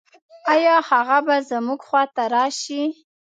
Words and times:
آيا 0.53 0.75
هغه 0.89 1.17
به 1.25 1.35
زموږ 1.49 1.79
خواته 1.87 2.23
راشي؟ 2.33 2.83